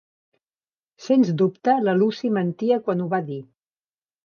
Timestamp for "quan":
2.89-3.05